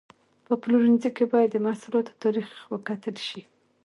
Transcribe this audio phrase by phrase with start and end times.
[0.45, 3.41] په پلورنځي کې باید د محصولاتو تاریخ وکتل شي.